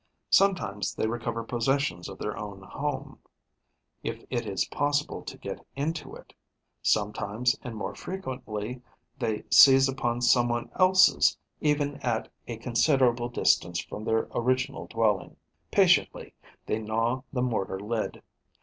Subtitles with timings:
[0.31, 3.19] Sometimes they recover possession of their own home,
[4.01, 6.33] if it is possible to get into it;
[6.81, 8.81] sometimes and more frequently
[9.19, 15.35] they seize upon some one else's, even at a considerable distance from their original dwelling.
[15.69, 16.33] Patiently
[16.65, 18.23] they gnaw the mortar lid.